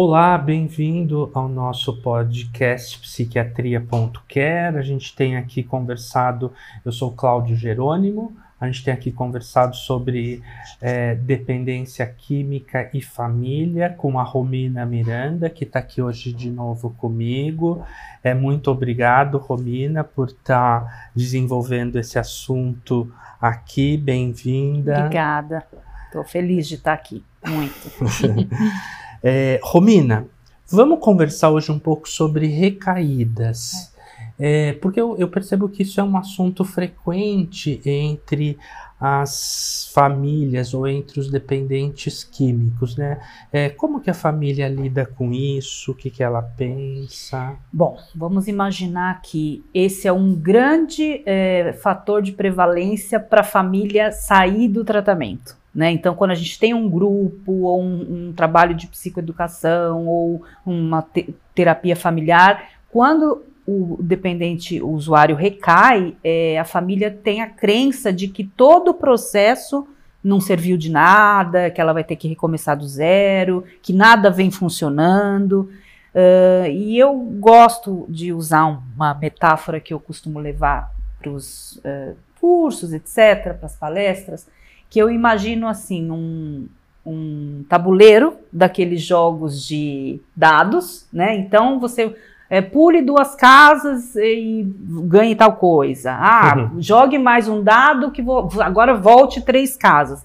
[0.00, 4.78] Olá, bem-vindo ao nosso podcast Psiquiatria.care.
[4.78, 6.52] A gente tem aqui conversado,
[6.84, 10.40] eu sou Cláudio Jerônimo, a gente tem aqui conversado sobre
[10.80, 16.90] é, dependência química e família com a Romina Miranda, que está aqui hoje de novo
[16.90, 17.84] comigo.
[18.22, 23.12] É, muito obrigado, Romina, por estar tá desenvolvendo esse assunto
[23.42, 23.96] aqui.
[23.96, 24.96] Bem-vinda.
[25.00, 25.66] Obrigada.
[26.06, 27.24] Estou feliz de estar tá aqui.
[27.44, 27.90] Muito.
[29.22, 30.26] é, Romina,
[30.70, 33.92] vamos conversar hoje um pouco sobre recaídas.
[34.38, 34.74] É.
[34.74, 38.56] Porque eu, eu, percebo que isso é um assunto frequente entre
[39.00, 43.20] as famílias ou entre os dependentes químicos, né?
[43.52, 45.92] É, como que a família lida com isso?
[45.92, 47.56] O que, que ela pensa?
[47.72, 54.10] Bom, vamos imaginar que esse é um grande é, fator de prevalência para a família
[54.10, 55.56] sair do tratamento.
[55.78, 55.92] Né?
[55.92, 61.02] Então, quando a gente tem um grupo ou um, um trabalho de psicoeducação ou uma
[61.02, 68.12] te terapia familiar, quando o dependente, o usuário recai, é, a família tem a crença
[68.12, 69.86] de que todo o processo
[70.22, 74.50] não serviu de nada, que ela vai ter que recomeçar do zero, que nada vem
[74.50, 75.70] funcionando.
[76.12, 82.16] Uh, e eu gosto de usar uma metáfora que eu costumo levar para os uh,
[82.40, 84.48] cursos, etc., para as palestras,
[84.90, 86.66] que eu imagino assim um,
[87.04, 91.36] um tabuleiro daqueles jogos de dados, né?
[91.36, 92.14] Então você
[92.50, 94.66] é, pule duas casas e
[95.04, 96.12] ganhe tal coisa.
[96.12, 96.82] Ah, uhum.
[96.82, 100.24] jogue mais um dado que vo agora volte três casas.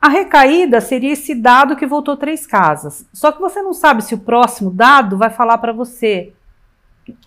[0.00, 3.08] A recaída seria esse dado que voltou três casas.
[3.12, 6.32] Só que você não sabe se o próximo dado vai falar para você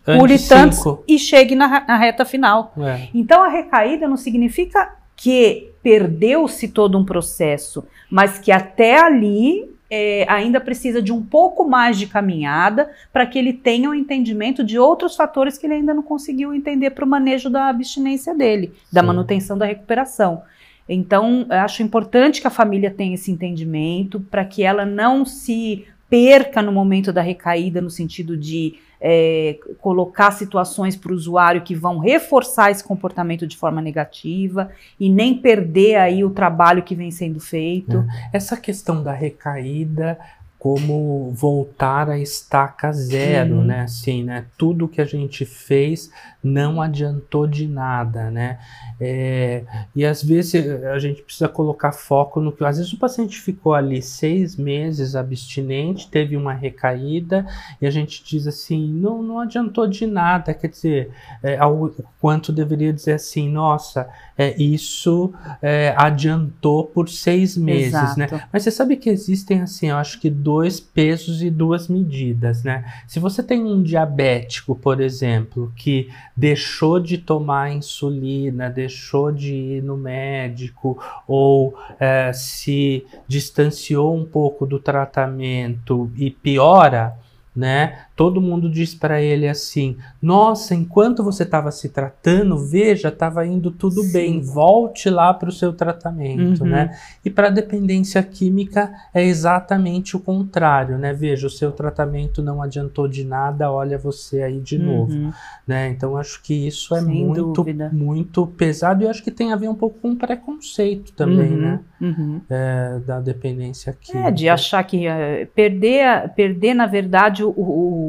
[0.06, 2.74] pule tantos e chegue na, na reta final.
[2.78, 3.08] É.
[3.14, 10.26] Então a recaída não significa que perdeu-se todo um processo, mas que até ali é,
[10.28, 14.66] ainda precisa de um pouco mais de caminhada para que ele tenha o um entendimento
[14.66, 18.68] de outros fatores que ele ainda não conseguiu entender para o manejo da abstinência dele,
[18.68, 18.74] Sim.
[18.92, 20.42] da manutenção da recuperação.
[20.90, 26.62] Então, acho importante que a família tenha esse entendimento para que ela não se perca
[26.62, 32.00] no momento da recaída, no sentido de é, colocar situações para o usuário que vão
[32.00, 34.70] reforçar esse comportamento de forma negativa
[35.00, 37.98] e nem perder aí o trabalho que vem sendo feito.
[37.98, 38.38] É.
[38.38, 40.18] Essa questão da recaída
[40.60, 43.82] como voltar à estaca zero, né?
[43.82, 44.46] Assim, né?
[44.58, 46.12] Tudo que a gente fez
[46.44, 48.60] não adiantou de nada, né?
[49.00, 49.64] É,
[49.96, 52.64] e às vezes a gente precisa colocar foco no que.
[52.64, 57.46] Às vezes o paciente ficou ali seis meses abstinente, teve uma recaída,
[57.80, 60.54] e a gente diz assim: não, não adiantou de nada.
[60.54, 61.12] Quer dizer,
[61.44, 65.32] é, ao, quanto deveria dizer assim: nossa, é, isso
[65.62, 68.26] é, adiantou por seis meses, né?
[68.26, 68.36] Exato.
[68.36, 68.48] né?
[68.52, 72.86] Mas você sabe que existem, assim, eu acho que dois pesos e duas medidas, né?
[73.06, 79.84] Se você tem um diabético, por exemplo, que deixou de tomar insulina, deixou de ir
[79.84, 80.98] no médico
[81.28, 87.20] ou é, se distanciou um pouco do tratamento e piora,
[87.54, 88.07] né?
[88.18, 93.70] Todo mundo diz para ele assim: Nossa, enquanto você estava se tratando, veja, estava indo
[93.70, 94.12] tudo Sim.
[94.12, 96.70] bem, volte lá para o seu tratamento, uhum.
[96.72, 96.98] né?
[97.24, 101.14] E para dependência química é exatamente o contrário, né?
[101.14, 104.86] Veja, o seu tratamento não adiantou de nada, olha você aí de uhum.
[104.86, 105.34] novo,
[105.68, 105.90] né?
[105.90, 107.92] Então acho que isso é Sem muito, dúvida.
[107.94, 111.62] muito pesado e acho que tem a ver um pouco com preconceito também, uhum.
[111.62, 111.80] né?
[112.02, 112.42] Uhum.
[112.50, 114.28] É, da dependência química.
[114.28, 118.07] É, de achar que uh, perder, perder, na verdade, o, o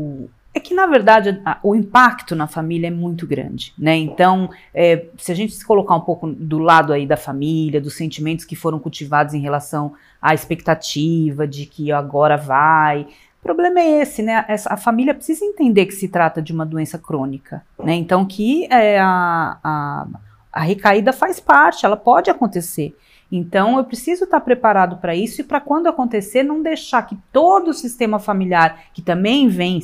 [0.55, 3.97] é que na verdade o impacto na família é muito grande, né?
[3.97, 7.97] Então, é, se a gente se colocar um pouco do lado aí da família, dos
[7.97, 13.07] sentimentos que foram cultivados em relação à expectativa de que agora vai,
[13.41, 14.45] o problema é esse, né?
[14.49, 17.95] Essa, a família precisa entender que se trata de uma doença crônica, né?
[17.95, 20.07] Então, que é, a, a,
[20.53, 22.97] a recaída faz parte, ela pode acontecer.
[23.31, 27.69] Então, eu preciso estar preparado para isso e para quando acontecer, não deixar que todo
[27.69, 29.81] o sistema familiar, que também vem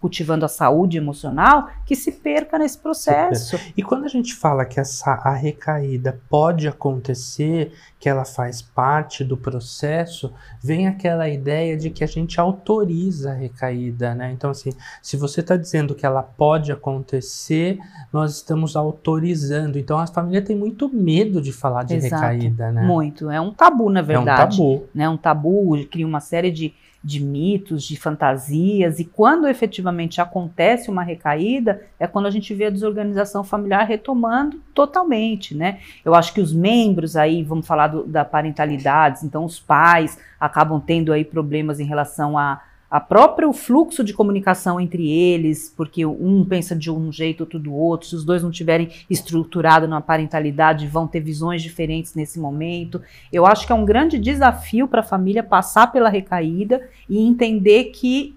[0.00, 3.58] cultivando a saúde emocional, que se perca nesse processo.
[3.76, 9.22] E quando a gente fala que essa a recaída pode acontecer, que ela faz parte
[9.22, 10.32] do processo,
[10.62, 14.32] vem aquela ideia de que a gente autoriza a recaída, né?
[14.32, 14.70] Então, assim,
[15.00, 17.78] se você está dizendo que ela pode acontecer,
[18.12, 19.78] nós estamos autorizando.
[19.78, 22.82] Então, a família tem muito medo de falar de Exato, recaída, né?
[22.82, 23.30] Muito.
[23.30, 24.30] É um tabu, na verdade.
[24.30, 24.88] É um tabu.
[24.94, 25.08] Né?
[25.08, 31.02] Um tabu, cria uma série de de mitos, de fantasias, e quando efetivamente acontece uma
[31.02, 35.80] recaída, é quando a gente vê a desorganização familiar retomando totalmente, né?
[36.04, 40.80] Eu acho que os membros aí, vamos falar do, da parentalidade, então os pais acabam
[40.80, 42.60] tendo aí problemas em relação a
[42.92, 47.58] a própria o fluxo de comunicação entre eles, porque um pensa de um jeito, outro
[47.58, 52.38] do outro, se os dois não tiverem estruturado numa parentalidade, vão ter visões diferentes nesse
[52.38, 53.00] momento.
[53.32, 57.84] Eu acho que é um grande desafio para a família passar pela recaída e entender
[57.84, 58.36] que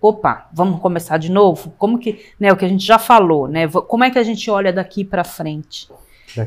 [0.00, 1.74] opa, vamos começar de novo?
[1.76, 3.66] Como que, né, o que a gente já falou, né?
[3.66, 5.88] Como é que a gente olha daqui para frente?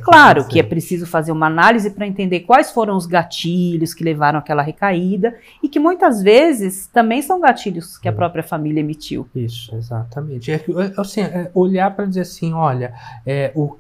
[0.02, 4.40] Claro que é preciso fazer uma análise para entender quais foram os gatilhos que levaram
[4.40, 9.28] àquela recaída e que muitas vezes também são gatilhos que a própria família emitiu.
[9.36, 10.52] Isso, exatamente.
[10.52, 10.64] É,
[10.98, 12.94] assim, é olhar para dizer assim, olha,
[13.26, 13.78] é, o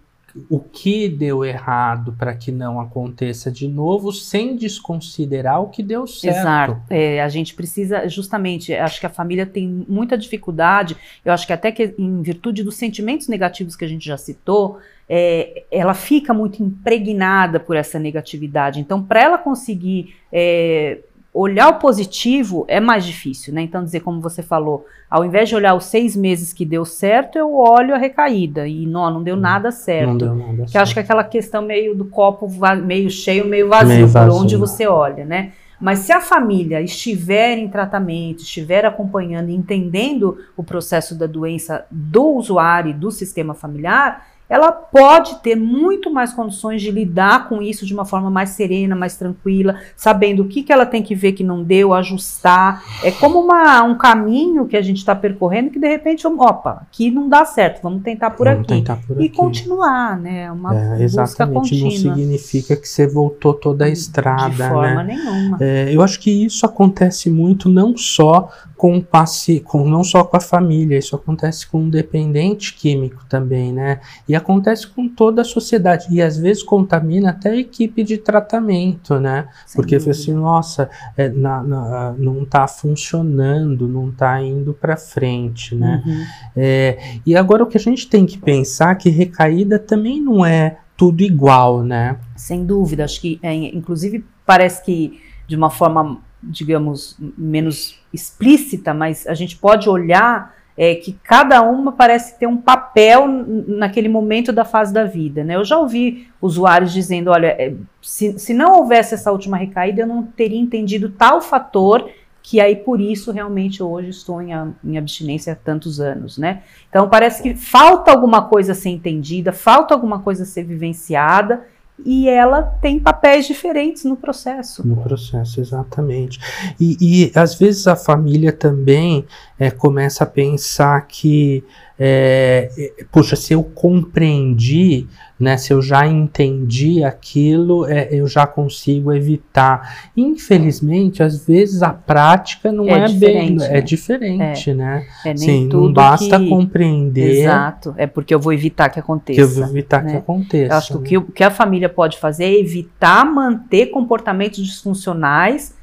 [0.49, 6.05] o que deu errado para que não aconteça de novo, sem desconsiderar o que deu
[6.05, 6.37] certo.
[6.37, 6.81] Exato.
[6.89, 11.53] É, a gente precisa, justamente, acho que a família tem muita dificuldade, eu acho que
[11.53, 16.33] até que em virtude dos sentimentos negativos que a gente já citou, é, ela fica
[16.33, 18.79] muito impregnada por essa negatividade.
[18.79, 20.99] Então, para ela conseguir é,
[21.35, 23.61] olhar o positivo é mais difícil, né?
[23.61, 27.37] Então, dizer, como você falou, ao invés de olhar os seis meses que deu certo,
[27.37, 30.11] eu olho a recaída e não, não deu hum, nada certo.
[30.11, 30.83] Não deu nada que certo.
[30.83, 32.49] acho que é aquela questão meio do copo
[32.81, 35.51] meio cheio, meio vazio, meio vazio, por onde você olha, né?
[35.79, 41.85] Mas se a família estiver em tratamento, estiver acompanhando e entendendo o processo da doença
[41.91, 47.61] do usuário e do sistema familiar, ela pode ter muito mais condições de lidar com
[47.61, 51.15] isso de uma forma mais serena, mais tranquila, sabendo o que, que ela tem que
[51.15, 52.83] ver que não deu, ajustar.
[53.03, 57.09] É como uma, um caminho que a gente está percorrendo que de repente, opa, aqui
[57.09, 58.75] não dá certo, vamos tentar por, vamos aqui.
[58.75, 59.35] Tentar por e aqui.
[59.35, 60.51] continuar, né?
[60.51, 64.49] Uma é, exatamente, não significa que você voltou toda a estrada.
[64.49, 65.15] De forma né?
[65.15, 65.57] nenhuma.
[65.59, 70.23] É, eu acho que isso acontece muito não só com o paci com não só
[70.23, 74.01] com a família, isso acontece com o dependente químico também, né?
[74.27, 79.19] E acontece com toda a sociedade e às vezes contamina até a equipe de tratamento,
[79.19, 79.47] né?
[79.65, 85.73] Sem Porque assim, nossa, é, na, na, não está funcionando, não está indo para frente,
[85.73, 86.03] né?
[86.05, 86.25] Uhum.
[86.55, 90.45] É, e agora o que a gente tem que pensar é que recaída também não
[90.45, 92.17] é tudo igual, né?
[92.35, 99.27] Sem dúvida, acho que é, inclusive parece que de uma forma digamos, menos explícita, mas
[99.27, 103.27] a gente pode olhar é, que cada uma parece ter um papel
[103.67, 105.43] naquele momento da fase da vida.
[105.43, 105.55] Né?
[105.55, 110.07] Eu já ouvi usuários dizendo: olha, é, se, se não houvesse essa última recaída, eu
[110.07, 112.09] não teria entendido tal fator
[112.47, 114.51] que aí por isso realmente hoje estou em,
[114.83, 116.61] em, abstinência há tantos anos, né?
[116.87, 121.65] Então parece que falta alguma coisa a ser entendida, falta alguma coisa a ser vivenciada
[122.03, 124.85] e ela tem papéis diferentes no processo.
[124.85, 126.39] No processo, exatamente.
[126.79, 129.25] E, e às vezes a família também
[129.57, 131.63] é, começa a pensar que,
[131.97, 135.07] é, é, poxa, se eu compreendi,
[135.39, 140.09] né, se eu já entendi aquilo, é, eu já consigo evitar.
[140.15, 143.77] Infelizmente, às vezes a prática não é, é bem, né?
[143.77, 145.05] é diferente, né?
[145.25, 146.49] É, nem Sim, não basta que...
[146.49, 147.43] compreender.
[147.43, 149.37] Exato, é porque eu vou evitar que aconteça.
[149.37, 150.11] Que eu vou evitar né?
[150.11, 150.73] que aconteça.
[150.73, 154.65] Eu acho que o, que o que a família pode fazer é evitar manter comportamentos
[154.65, 155.73] disfuncionais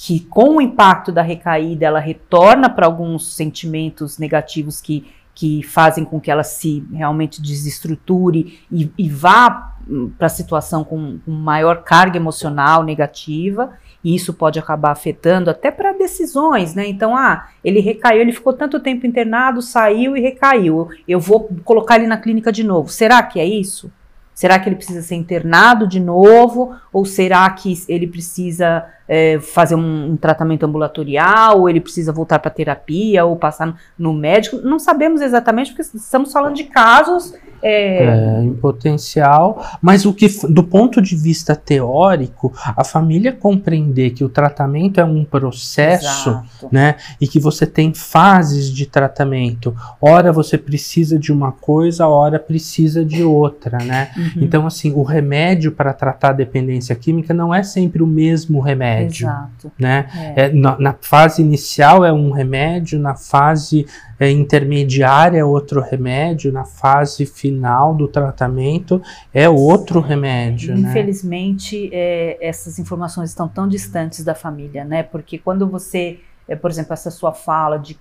[0.00, 5.04] que com o impacto da recaída ela retorna para alguns sentimentos negativos que,
[5.38, 10.82] que fazem com que ela se realmente desestruture e, e vá hum, para a situação
[10.82, 13.70] com, com maior carga emocional negativa
[14.02, 16.88] e isso pode acabar afetando até para decisões, né?
[16.88, 20.88] Então, ah, ele recaiu, ele ficou tanto tempo internado, saiu e recaiu.
[21.06, 22.88] Eu vou colocar ele na clínica de novo.
[22.88, 23.92] Será que é isso?
[24.38, 26.76] Será que ele precisa ser internado de novo?
[26.92, 32.38] Ou será que ele precisa é, fazer um, um, tratamento ambulatorial, ou ele precisa voltar
[32.38, 34.58] para terapia, ou passar no, médico.
[34.58, 37.34] Não sabemos exatamente, porque estamos falando de casos.
[37.62, 38.04] É...
[38.04, 44.24] É, em potencial, mas o que, do ponto de vista teórico, a família compreender que
[44.24, 46.68] o tratamento é um processo, Exato.
[46.70, 49.74] né, e que você tem fases de tratamento.
[50.00, 54.10] Ora você precisa de uma coisa, ora precisa de outra, né?
[54.16, 54.42] Uhum.
[54.42, 59.26] Então, assim, o remédio para tratar a dependência química não é sempre o mesmo remédio.
[59.26, 59.72] Exato.
[59.78, 60.06] Né?
[60.36, 60.44] É.
[60.44, 63.86] É, na, na, fase inicial é um remédio, na fase
[64.18, 69.00] é, intermediária é outro remédio, na fase final do tratamento
[69.32, 70.76] é outro remédio.
[70.76, 70.90] Né?
[70.90, 72.36] Infelizmente, né?
[72.40, 75.02] essas informações estão tão distantes da família, né?
[75.02, 77.98] Porque quando você é, por exemplo, essa sua fala de,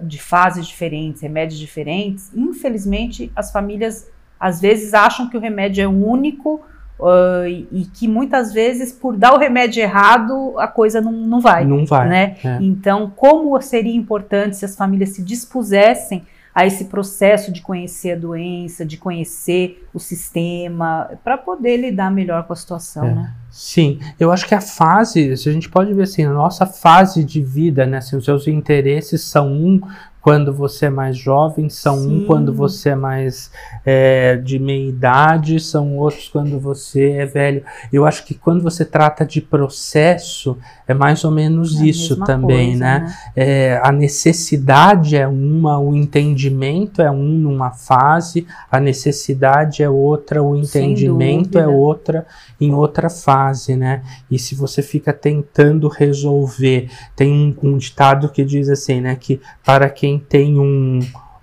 [0.00, 5.88] de fases diferentes, remédios diferentes, infelizmente as famílias às vezes acham que o remédio é
[5.88, 6.62] único
[7.00, 11.64] Uh, e que muitas vezes, por dar o remédio errado, a coisa não, não vai.
[11.64, 12.08] Não vai.
[12.08, 12.36] Né?
[12.44, 12.58] É.
[12.60, 18.16] Então, como seria importante se as famílias se dispusessem a esse processo de conhecer a
[18.16, 23.14] doença, de conhecer o sistema, para poder lidar melhor com a situação, é.
[23.14, 23.34] né?
[23.50, 27.24] Sim, eu acho que a fase, se a gente pode ver assim, a nossa fase
[27.24, 27.98] de vida, né?
[27.98, 29.80] Assim, os seus interesses são um,
[30.20, 32.22] quando você é mais jovem, são Sim.
[32.22, 33.50] um quando você é mais
[33.84, 37.62] é, de meia idade, são outros quando você é velho.
[37.92, 42.70] Eu acho que quando você trata de processo, é mais ou menos é isso também,
[42.70, 42.98] coisa, né?
[43.00, 43.14] né?
[43.34, 50.42] É, a necessidade é uma, o entendimento é um numa fase, a necessidade é outra,
[50.42, 52.26] o entendimento é outra
[52.60, 53.39] em outra fase,
[53.76, 54.02] né?
[54.30, 59.16] E se você fica tentando resolver, tem um, um ditado que diz assim, né?
[59.16, 61.00] Que para quem tem um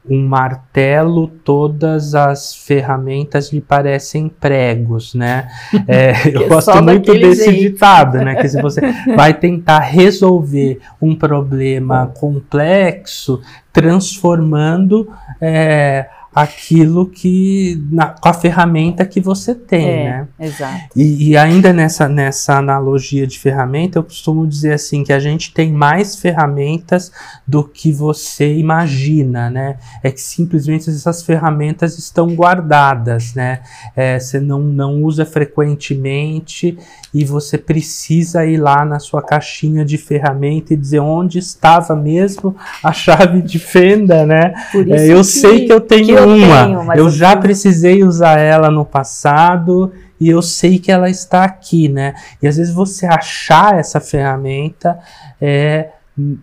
[0.10, 5.48] um martelo, todas as ferramentas lhe parecem pregos, né?
[5.88, 7.74] É, eu gosto muito desse jeito.
[7.74, 8.36] ditado, né?
[8.36, 8.82] Que se você
[9.16, 19.20] vai tentar resolver um problema complexo, transformando é, aquilo que na, com a ferramenta que
[19.20, 20.28] você tem, é, né?
[20.40, 20.90] Exato.
[20.96, 25.52] E, e, ainda nessa, nessa analogia de ferramenta, eu costumo dizer assim que a gente
[25.52, 27.12] tem mais ferramentas
[27.48, 29.78] do que você imagina, né?
[30.04, 33.62] É que simplesmente essas ferramentas estão guardadas, né?
[33.96, 36.78] É, você não, não usa frequentemente
[37.14, 42.56] e você precisa ir lá na sua caixinha de ferramenta e dizer onde estava mesmo
[42.84, 44.54] a chave de fenda, né?
[44.90, 46.66] É, eu que, sei que eu tenho que eu uma.
[46.66, 47.42] Tenho, eu já tenho...
[47.42, 52.14] precisei usar ela no passado e eu sei que ela está aqui, né?
[52.42, 55.00] E às vezes você achar essa ferramenta
[55.42, 55.90] é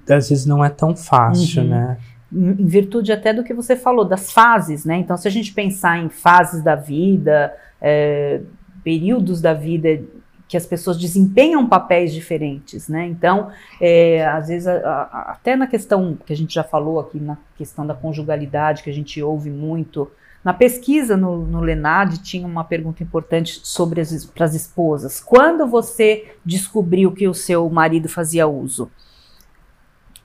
[0.09, 1.69] às vezes não é tão fácil, uhum.
[1.69, 1.97] né?
[2.33, 4.97] Em virtude até do que você falou, das fases, né?
[4.97, 8.41] Então, se a gente pensar em fases da vida, é,
[8.83, 10.01] períodos da vida
[10.47, 13.07] que as pessoas desempenham papéis diferentes, né?
[13.07, 17.19] Então, é, às vezes, a, a, até na questão que a gente já falou aqui,
[17.19, 20.11] na questão da conjugalidade, que a gente ouve muito,
[20.45, 25.19] na pesquisa no, no Lenad tinha uma pergunta importante sobre as para as esposas.
[25.19, 28.91] Quando você descobriu que o seu marido fazia uso?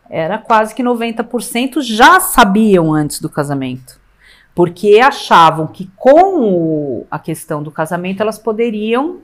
[0.09, 3.98] Era quase que 90% já sabiam antes do casamento
[4.59, 9.19] porque achavam que com o, a questão do casamento elas poderiam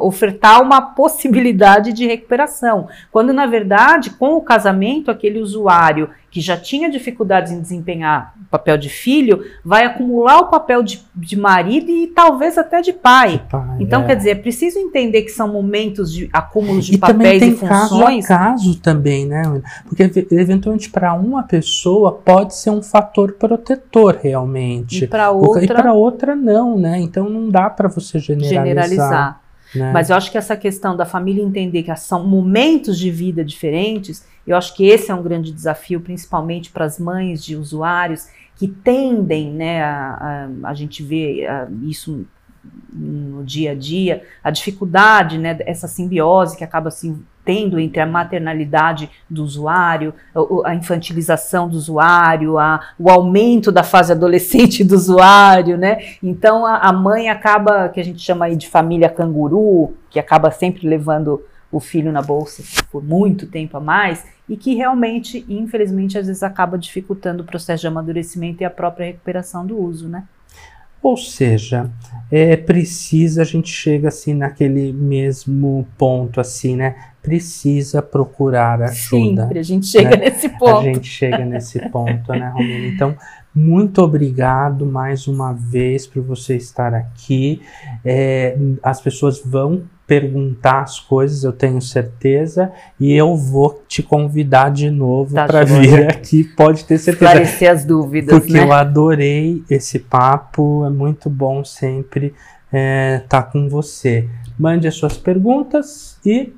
[0.00, 6.56] ofertar uma possibilidade de recuperação, quando na verdade com o casamento aquele usuário que já
[6.56, 11.90] tinha dificuldades em desempenhar o papel de filho, vai acumular o papel de, de marido
[11.90, 13.32] e talvez até de pai.
[13.32, 14.06] De pai então, é.
[14.06, 18.26] quer dizer, é preciso entender que são momentos de acúmulo de e papéis e funções.
[18.26, 19.42] Caso a caso também, né?
[19.86, 25.04] Porque eventualmente para uma pessoa pode ser um fator protetor realmente.
[25.04, 26.98] E para outra, outra não, né?
[26.98, 28.64] Então não dá para você generalizar.
[28.64, 29.41] generalizar.
[29.74, 29.92] Né?
[29.92, 34.24] Mas eu acho que essa questão da família entender que são momentos de vida diferentes,
[34.46, 38.26] eu acho que esse é um grande desafio, principalmente para as mães de usuários
[38.56, 42.26] que tendem, né, a, a, a gente vê a, isso
[42.92, 47.14] no dia a dia, a dificuldade, né, essa simbiose que acaba se
[47.44, 50.14] tendo entre a maternalidade do usuário,
[50.64, 56.14] a infantilização do usuário, a, o aumento da fase adolescente do usuário, né?
[56.22, 60.50] Então a, a mãe acaba, que a gente chama aí de família canguru, que acaba
[60.50, 66.18] sempre levando o filho na bolsa por muito tempo a mais e que realmente, infelizmente,
[66.18, 70.24] às vezes acaba dificultando o processo de amadurecimento e a própria recuperação do uso, né?
[71.02, 71.90] Ou seja,
[72.30, 76.94] é precisa, a gente chega assim naquele mesmo ponto, assim, né?
[77.20, 79.42] Precisa procurar ajuda.
[79.42, 80.30] Sempre a gente chega né?
[80.30, 80.78] nesse ponto.
[80.78, 82.86] A gente chega nesse ponto, né, Romina?
[82.86, 83.16] Então,
[83.54, 87.60] muito obrigado mais uma vez por você estar aqui.
[88.04, 94.70] É, as pessoas vão perguntar as coisas, eu tenho certeza, e eu vou te convidar
[94.70, 97.32] de novo tá para vir aqui, pode ter certeza.
[97.32, 98.64] Esclarecer as dúvidas, Porque né?
[98.64, 102.38] eu adorei esse papo, é muito bom sempre estar
[102.72, 104.28] é, tá com você.
[104.58, 106.52] Mande as suas perguntas e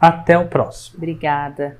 [0.00, 0.96] até o próximo.
[0.98, 1.76] Obrigada.